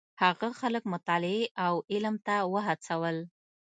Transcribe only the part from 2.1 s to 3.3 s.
ته وهڅول.